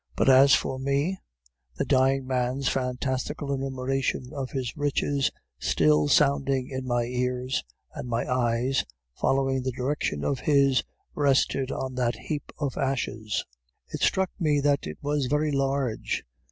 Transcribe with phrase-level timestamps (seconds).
[0.15, 1.19] "But as for me,
[1.75, 8.27] the dying man's fantastical enumeration of his riches still sounding in my ears, and my
[8.27, 8.83] eyes,
[9.13, 10.83] following the direction of his,
[11.13, 13.45] rested on that heap of ashes.
[13.89, 16.23] It struck me that it was very large.